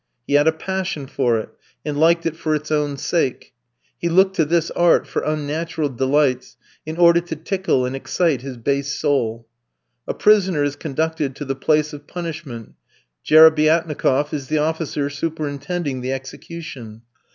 He 0.25 0.33
had 0.33 0.47
a 0.47 0.51
passion 0.51 1.05
for 1.05 1.37
it, 1.37 1.49
and 1.85 1.95
liked 1.95 2.25
it 2.25 2.35
for 2.35 2.55
its 2.55 2.71
own 2.71 2.97
sake; 2.97 3.53
he 3.99 4.09
looked 4.09 4.35
to 4.37 4.45
this 4.45 4.71
art 4.71 5.05
for 5.05 5.21
unnatural 5.21 5.89
delights 5.89 6.57
in 6.87 6.97
order 6.97 7.21
to 7.21 7.35
tickle 7.35 7.85
and 7.85 7.95
excite 7.95 8.41
his 8.41 8.57
base 8.57 8.95
soul. 8.95 9.47
A 10.07 10.15
prisoner 10.15 10.63
is 10.63 10.75
conducted 10.75 11.35
to 11.35 11.45
the 11.45 11.53
place 11.53 11.93
of 11.93 12.07
punishment. 12.07 12.73
Jerebiatnikof 13.23 14.33
is 14.33 14.47
the 14.47 14.57
officer 14.57 15.07
superintending 15.11 16.01
the 16.01 16.13
execution. 16.13 17.03